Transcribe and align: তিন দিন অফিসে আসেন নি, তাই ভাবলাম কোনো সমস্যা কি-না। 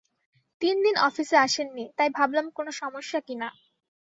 তিন 0.61 0.75
দিন 0.83 0.95
অফিসে 1.01 1.37
আসেন 1.37 1.67
নি, 1.73 1.85
তাই 1.97 2.09
ভাবলাম 2.09 2.45
কোনো 2.49 2.71
সমস্যা 2.71 3.19
কি-না। 3.19 3.49